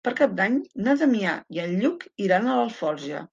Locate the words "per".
0.07-0.11